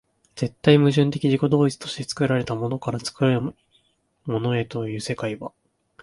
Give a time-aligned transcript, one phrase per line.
[0.35, 3.53] 絶対矛盾的自己同一として作られたものから作るも
[4.25, 5.51] のへという世界は、